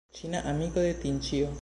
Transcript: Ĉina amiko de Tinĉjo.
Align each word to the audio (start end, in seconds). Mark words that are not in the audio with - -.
Ĉina 0.19 0.41
amiko 0.53 0.87
de 0.89 0.97
Tinĉjo. 1.05 1.49